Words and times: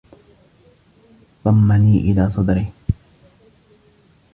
ضمّني 1.45 1.99
إلى 1.99 2.29
صدره. 2.29 2.71